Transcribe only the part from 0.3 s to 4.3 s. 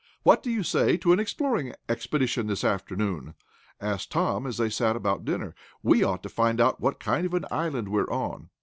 do you say to an exploring expedition this afternoon?" asked